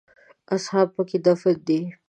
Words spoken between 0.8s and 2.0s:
په کې دفن دي.